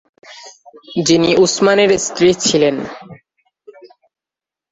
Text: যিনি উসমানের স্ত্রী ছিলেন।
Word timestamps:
যিনি 1.05 1.29
উসমানের 1.35 1.91
স্ত্রী 1.99 2.29
ছিলেন। 2.43 2.75